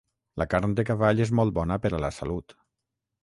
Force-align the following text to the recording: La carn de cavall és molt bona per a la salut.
La 0.41 0.45
carn 0.53 0.71
de 0.79 0.85
cavall 0.87 1.21
és 1.27 1.33
molt 1.41 1.55
bona 1.59 1.77
per 1.85 1.91
a 1.97 2.01
la 2.05 2.13
salut. 2.17 2.57